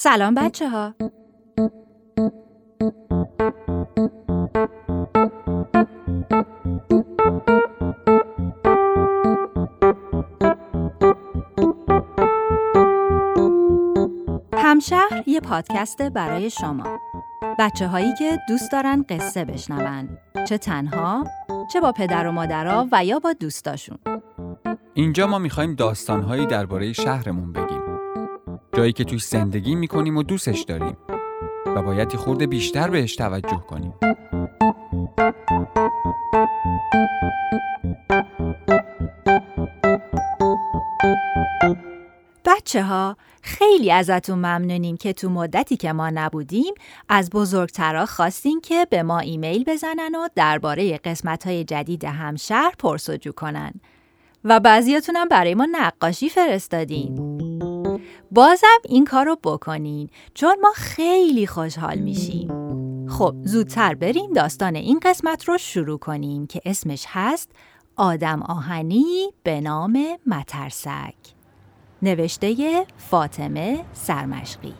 [0.00, 0.94] سلام بچه ها
[14.54, 16.98] همشهر یه پادکست برای شما.
[17.58, 20.18] بچه هایی که دوست دارن قصه بشنون.
[20.48, 21.24] چه تنها
[21.72, 23.98] چه با پدر و مادرها و یا با دوستاشون.
[24.94, 27.77] اینجا ما می‌خوایم داستانهایی درباره شهرمون بگیم.
[28.78, 30.96] جایی که توی زندگی می‌کنیم و دوستش داریم
[31.66, 33.94] و باید خورده بیشتر بهش توجه کنیم.
[42.44, 46.74] بچه ها خیلی ازتون ممنونیم که تو مدتی که ما نبودیم
[47.08, 53.32] از بزرگترا خواستین که به ما ایمیل بزنن و درباره قسمت های جدید همشهر پرسجو
[53.32, 53.72] کنن.
[54.44, 57.38] و بعضیاتونم برای ما نقاشی فرستادین.
[58.30, 62.48] بازم این کار رو بکنین چون ما خیلی خوشحال میشیم.
[63.08, 67.50] خب زودتر بریم داستان این قسمت رو شروع کنیم که اسمش هست
[67.96, 71.14] آدم آهنی به نام مترسک.
[72.02, 74.74] نوشته فاطمه سرمشقی.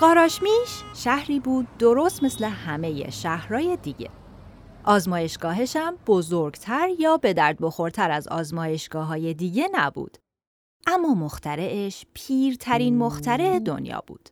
[0.00, 4.10] قاراشمیش شهری بود درست مثل همه شهرهای دیگه.
[4.84, 10.18] آزمایشگاهش هم بزرگتر یا به درد بخورتر از آزمایشگاه های دیگه نبود.
[10.86, 14.28] اما مخترعش پیرترین مخترع دنیا بود.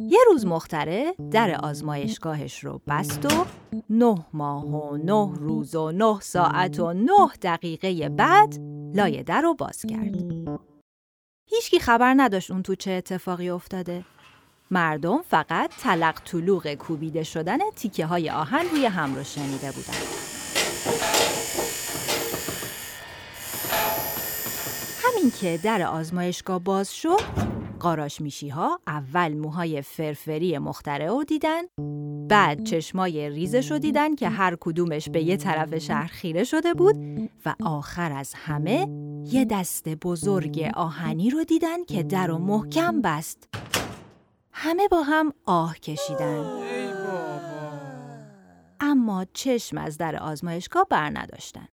[0.00, 3.46] یه روز مخترع در آزمایشگاهش رو بست و
[3.90, 8.54] نه ماه و نه روز و نه ساعت و نه دقیقه بعد
[8.94, 10.16] لایه در رو باز کرد.
[11.48, 14.04] هیچکی خبر نداشت اون تو چه اتفاقی افتاده.
[14.70, 19.98] مردم فقط تلق طلوق کوبیده شدن تیکه های آهن روی هم رو شنیده بودن.
[25.04, 27.20] همین که در آزمایشگاه باز شد
[27.80, 31.62] قاراش میشی ها اول موهای فرفری مختره رو دیدن
[32.28, 36.96] بعد چشمای ریزش رو دیدن که هر کدومش به یه طرف شهر خیره شده بود
[37.46, 38.88] و آخر از همه
[39.32, 43.48] یه دست بزرگ آهنی رو دیدن که در و محکم بست
[44.62, 46.44] همه با هم آه کشیدن
[48.80, 51.68] اما چشم از در آزمایشگاه بر نداشتن.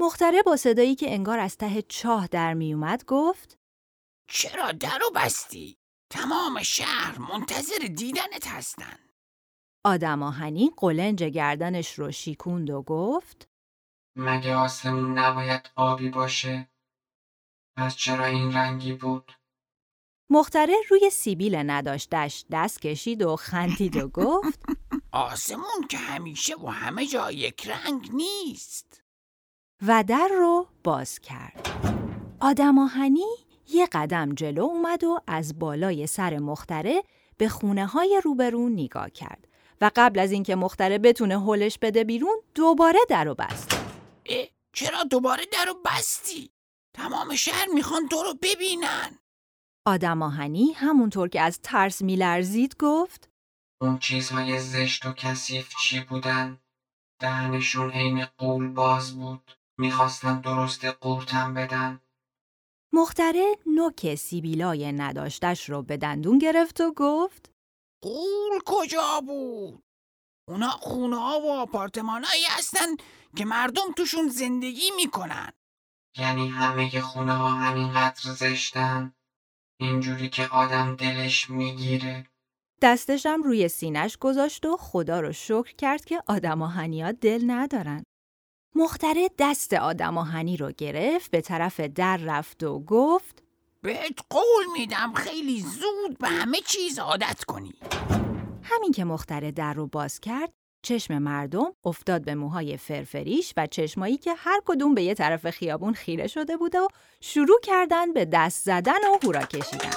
[0.00, 3.58] مختره با صدایی که انگار از ته چاه در می اومد گفت
[4.30, 5.78] چرا درو بستی؟
[6.10, 8.98] تمام شهر منتظر دیدنت هستن.
[9.84, 13.48] آدم آهنی قلنج گردنش رو شیکوند و گفت
[14.16, 16.68] مگه آسمون نباید آبی باشه؟
[17.76, 19.37] پس چرا این رنگی بود؟
[20.30, 24.62] مختره روی سیبیل نداشتش دست کشید و خندید و گفت
[25.12, 29.02] آسمون که همیشه و همه جا یک رنگ نیست.
[29.86, 31.68] و در رو باز کرد.
[32.40, 33.26] آدم آهنی
[33.68, 37.02] یه قدم جلو اومد و از بالای سر مختره
[37.36, 39.48] به خونه های روبرون نگاه کرد
[39.80, 43.78] و قبل از اینکه مختره بتونه هلش بده بیرون دوباره در رو بست.
[44.72, 46.50] چرا دوباره درو بستی؟
[46.94, 49.18] تمام شهر می‌خوان تو رو ببینن.
[49.88, 53.30] آدم آهنی همونطور که از ترس میلرزید گفت
[53.80, 56.60] اون چیزهای زشت و کثیف چی بودن؟
[57.20, 59.50] دهنشون عین قول باز بود.
[59.78, 62.00] می‌خواستن درست قورتم بدن.
[62.92, 67.50] مختره نوک سیبیلای نداشتش رو به دندون گرفت و گفت
[68.02, 69.82] قول کجا بود؟
[70.48, 72.96] اونا خونه ها و آپارتمانایی هستن
[73.36, 75.52] که مردم توشون زندگی می‌کنن.
[76.18, 79.14] یعنی همه خونه ها همینقدر زشتن.
[79.80, 82.26] اینجوری که آدم دلش می‌گیره.
[82.82, 88.02] دستشم روی سینش گذاشت و خدا رو شکر کرد که آدم آهنیا دل ندارن.
[88.74, 93.42] مختره دست آدم آهنی رو گرفت به طرف در رفت و گفت
[93.82, 97.74] بهت قول میدم خیلی زود به همه چیز عادت کنی.
[98.62, 100.52] همین که مختره در رو باز کرد
[100.82, 105.94] چشم مردم افتاد به موهای فرفریش و چشمایی که هر کدوم به یه طرف خیابون
[105.94, 106.88] خیره شده بود و
[107.20, 109.90] شروع کردن به دست زدن و هورا کشیدن.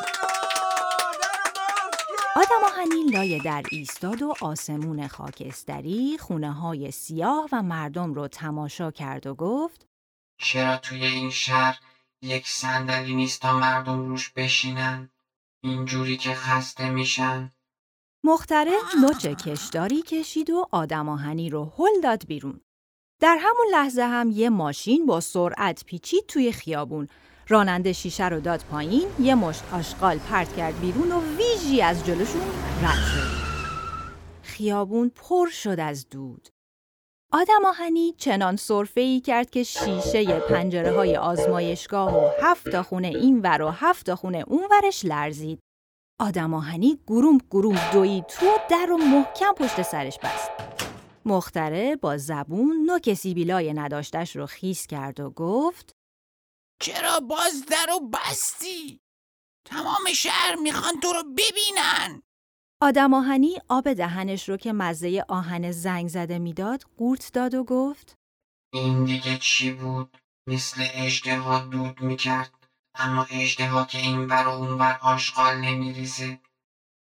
[2.36, 8.92] آدم آهنی لای در ایستاد و آسمون خاکستری خونه های سیاه و مردم رو تماشا
[8.92, 9.88] کرد و گفت
[10.38, 11.80] چرا توی این شهر
[12.22, 15.10] یک صندلی نیست تا مردم روش بشینن؟
[15.64, 17.52] اینجوری که خسته میشن.
[18.24, 18.72] مختره
[19.02, 22.62] نوچ کشداری کشید و آدم آهنی رو هل داد بیرون.
[23.22, 27.08] در همون لحظه هم یه ماشین با سرعت پیچید توی خیابون.
[27.48, 32.42] راننده شیشه رو داد پایین، یه مشت آشغال پرت کرد بیرون و ویژی از جلوشون
[32.84, 33.42] رد شد.
[34.44, 36.48] خیابون پر شد از دود.
[37.34, 43.42] آدم آهنی چنان صرفه ای کرد که شیشه پنجره های آزمایشگاه و هفت خونه این
[43.42, 45.60] ور و هفت خونه اون ورش لرزید.
[46.22, 50.50] آدم آهنی گروم گروم دوید تو در و محکم پشت سرش بست.
[51.26, 55.92] مختره با زبون نوک سیبیلای نداشتش رو خیس کرد و گفت
[56.82, 59.00] چرا باز در و بستی؟
[59.66, 62.22] تمام شهر می‌خوان تو رو ببینن
[62.82, 68.16] آدم آهنی آب دهنش رو که مزه آهن زنگ زده می‌داد قورت داد و گفت
[68.74, 70.18] این دیگه چی بود
[70.48, 72.61] مثل اجدها دود می‌کرد
[72.96, 76.40] اما اجدها که این بر و اون بر آشغال نمیریزه.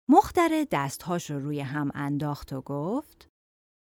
[0.10, 3.30] مختره دستهاش رو روی هم انداخت و گفت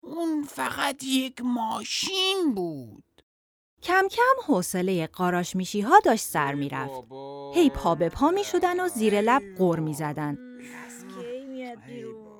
[0.03, 3.05] اون فقط یک ماشین بود.
[3.83, 7.03] کم کم حوصله قاراش میشی ها داشت سر می‌رفت.
[7.55, 10.39] هی پا به پا می شدن و زیر لب قر می زدن.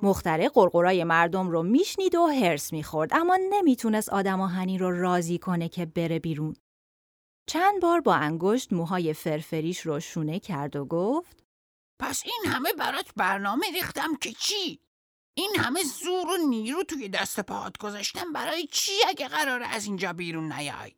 [0.03, 5.69] مختره قرقرای مردم رو میشنید و هرس می‌خورد اما نمی‌تونست آدم آهنی رو راضی کنه
[5.69, 6.57] که بره بیرون.
[7.47, 11.45] چند بار با انگشت موهای فرفریش رو شونه کرد و گفت
[12.01, 14.81] پس این همه برات برنامه ریختم که چی؟
[15.35, 20.13] این همه زور و نیرو توی دست پاهات گذاشتم برای چی اگه قراره از اینجا
[20.13, 20.93] بیرون نیای؟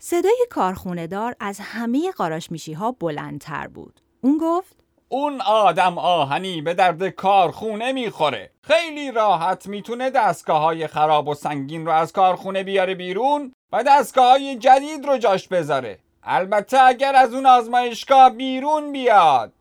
[0.00, 4.00] صدای کارخونه دار از همه قاراش میشی ها بلندتر بود.
[4.20, 4.81] اون گفت
[5.12, 11.86] اون آدم آهنی به درد کارخونه می‌خوره خیلی راحت می‌تونه دستگاه های خراب و سنگین
[11.86, 17.34] رو از کارخونه بیاره بیرون و دستگاه های جدید رو جاش بذاره البته اگر از
[17.34, 19.52] اون آزمایشگاه بیرون بیاد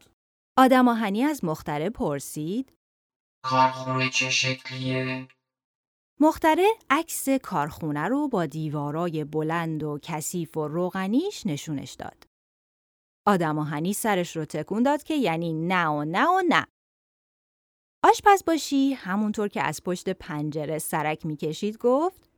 [0.57, 2.74] آدم آهنی از مختره پرسید
[3.44, 5.27] کارخونه چه شکلیه؟
[6.19, 12.31] مختره عکس کارخونه رو با دیوارای بلند و کثیف و روغنیش نشونش داد.
[13.27, 16.65] آدم آهنی سرش رو تکون داد که یعنی نه و نه و نه.
[18.03, 22.29] آشپز باشی همونطور که از پشت پنجره سرک می‌کشید گفت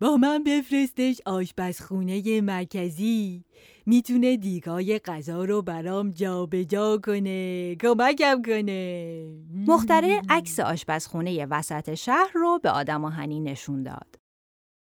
[0.00, 3.44] با من بفرستش آشپزخونه مرکزی
[3.86, 9.26] می‌تونه دیگای غذا رو برام جابجا کنه کمکم کنه
[9.66, 14.18] مختره عکس آشپزخونه وسط شهر رو به آدم آهنی نشون داد.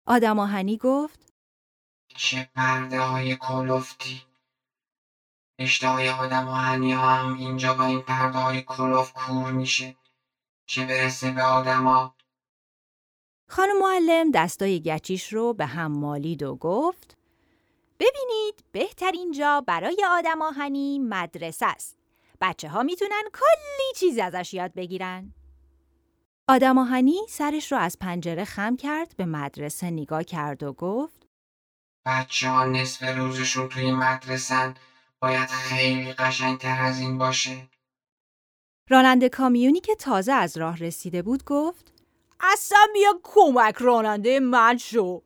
[0.06, 1.33] آدم آهنی گفت
[2.16, 4.22] چه پرده های کلوفتی
[5.58, 9.96] اشتهای آدم ها هم اینجا با این پرده های کلوف کور میشه
[10.66, 12.14] چه برسه به آدما
[13.48, 17.16] خانم معلم دستای گچیش رو به هم مالید و گفت
[17.98, 21.98] ببینید بهترین جا برای آدم آهنی مدرسه است.
[22.40, 25.34] بچه ها می‌تونن کلی چیز ازش یاد بگیرن.
[26.48, 31.23] آدم آهنی سرش رو از پنجره خم کرد به مدرسه نگاه کرد و گفت
[32.06, 34.74] بچه ها نصف روزشون توی مدرسن
[35.20, 37.68] باید خیلی قشنگتر از این باشه.
[38.90, 41.92] راننده کامیونی که تازه از راه رسیده بود گفت
[42.40, 45.22] اصلا بیا کمک راننده من شو.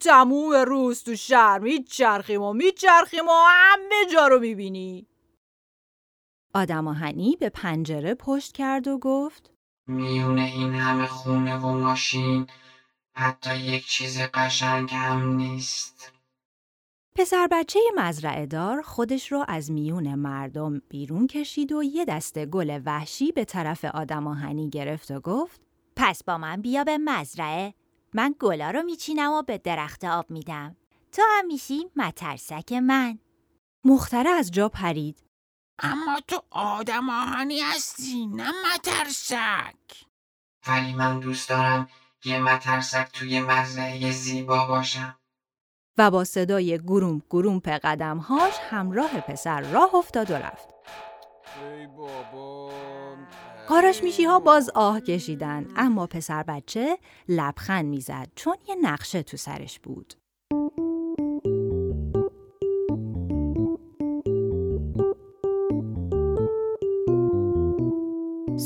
[0.00, 5.06] تموم روز تو شهر میچرخیم و میچرخیم و همه جا رو می‌بینی.
[6.54, 9.50] آدم آهنی به پنجره پشت کرد و گفت
[9.86, 12.46] میونه این همه خونه و ماشین
[13.14, 16.12] حتی یک چیز قشنگ هم نیست.
[17.16, 22.80] پسر بچه مزرعه دار خودش رو از میون مردم بیرون کشید و یه دسته گل
[22.86, 25.60] وحشی به طرف آدم آهنی گرفت و گفت
[25.96, 27.74] پس با من بیا به مزرعه.
[28.14, 30.76] من گلا رو میچینم و به درخت آب میدم.
[31.12, 33.18] تو هم میشی مترسک من.
[33.84, 35.22] مختره از جا پرید.
[35.78, 40.06] اما تو آدم آهنی هستی نه مترسک.
[40.68, 41.88] ولی من دوست دارم
[42.24, 45.18] یه مترسک توی مزرعه زیبا باشم.
[45.98, 50.68] و با صدای گروم گروم په قدمهاش همراه پسر راه افتاد و رفت.
[51.62, 52.72] ای بابا
[54.02, 56.98] میشی ها باز آه کشیدن اما پسر بچه
[57.28, 60.14] لبخند می‌زد چون یه نقشه تو سرش بود.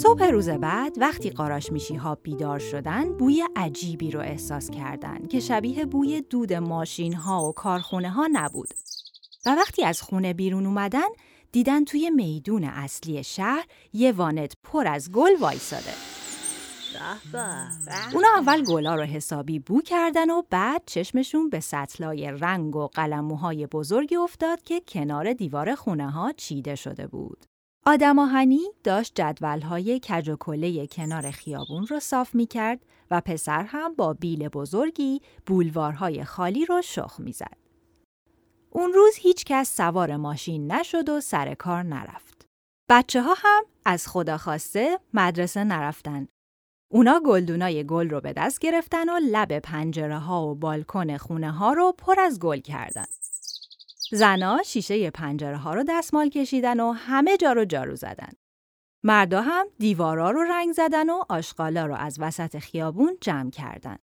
[0.06, 5.40] صبح روز بعد وقتی قاراش میشی ها بیدار شدن بوی عجیبی رو احساس کردند که
[5.40, 8.68] شبیه بوی دود ماشین ها و کارخونه ها نبود
[9.46, 11.08] و وقتی از خونه بیرون اومدن
[11.52, 15.92] دیدن توی میدون اصلی شهر یه وانت پر از گل وایساده.
[18.14, 23.66] اونا اول گلا رو حسابی بو کردن و بعد چشمشون به سطلای رنگ و قلموهای
[23.66, 27.46] بزرگی افتاد که کنار دیوار خونه ها چیده شده بود.
[27.88, 33.62] آدم آهنی داشت جدولهای کج و کله کنار خیابون رو صاف می کرد و پسر
[33.62, 37.56] هم با بیل بزرگی بولوارهای خالی رو شخ می زد.
[38.70, 42.46] اون روز هیچ کس سوار ماشین نشد و سر کار نرفت.
[42.88, 46.28] بچه ها هم از خدا خواسته مدرسه نرفتن
[46.92, 51.72] اونا گلدونای گل رو به دست گرفتن و لب پنجره ها و بالکن خونه ها
[51.72, 53.06] رو پر از گل کردن.
[54.12, 58.32] زنا شیشه پنجره ها رو دستمال کشیدن و همه جا رو جارو زدن.
[59.02, 63.96] مردا هم دیوارا رو رنگ زدن و آشغالا رو از وسط خیابون جمع کردن.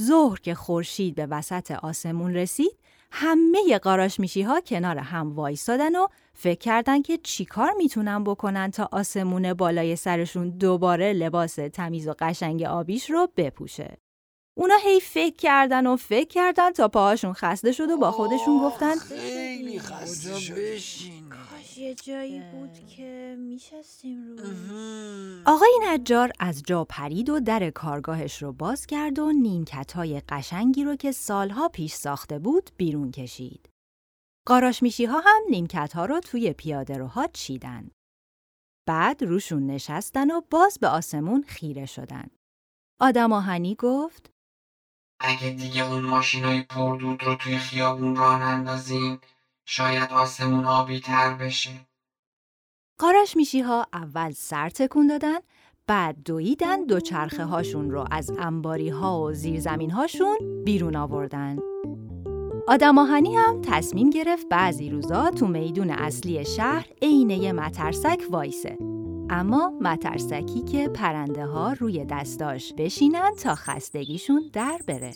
[0.00, 2.78] ظهر که خورشید به وسط آسمون رسید،
[3.10, 8.88] همه قاراش میشی ها کنار هم وایستادن و فکر کردن که چیکار می‌تونن بکنن تا
[8.92, 13.96] آسمون بالای سرشون دوباره لباس تمیز و قشنگ آبیش رو بپوشه.
[14.58, 18.94] اونا هی فکر کردن و فکر کردن تا پاهاشون خسته شد و با خودشون گفتن
[18.96, 20.56] خیلی خسته شد
[21.76, 24.44] یه جایی بود که میشستیم رو
[25.46, 30.84] آقای نجار از جا پرید و در کارگاهش رو باز کرد و نیمکت های قشنگی
[30.84, 33.68] رو که سالها پیش ساخته بود بیرون کشید.
[34.46, 37.90] قاراش میشی ها هم نیمکت ها رو توی پیاده روها چیدن.
[38.88, 42.28] بعد روشون نشستن و باز به آسمون خیره شدن.
[43.00, 44.35] آدم آهنی گفت
[45.20, 49.20] اگه دیگه اون ماشینای پردود رو توی خیابون راه نندازیم
[49.64, 51.70] شاید آسمون آبی تر بشه
[52.98, 55.38] قاراش میشی ها اول سر تکون دادن
[55.86, 61.58] بعد دویدن دو چرخه هاشون رو از انباری ها و زیرزمین هاشون بیرون آوردن.
[62.68, 68.78] آدم آهنی هم تصمیم گرفت بعضی روزا تو میدون اصلی شهر عینه مترسک وایسه.
[69.30, 75.12] اما مترسکی که پرنده ها روی دستاش بشینن تا خستگیشون در بره.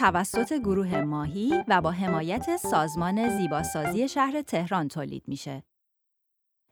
[0.00, 5.62] توسط گروه ماهی و با حمایت سازمان زیباسازی شهر تهران تولید میشه.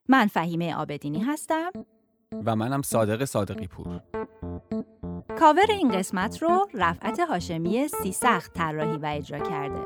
[0.08, 1.70] من فهیمه آبدینی هستم.
[2.44, 4.00] و منم صادق صادقی پور.
[5.38, 9.84] کاور این قسمت رو رفعت هاشمی سی سخت طراحی و اجرا کرده.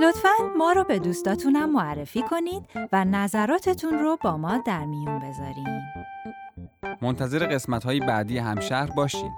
[0.00, 5.80] لطفاً ما رو به دوستاتونم معرفی کنید و نظراتتون رو با ما در میون بذارین.
[7.02, 9.32] منتظر قسمت های بعدی همشهر باشین.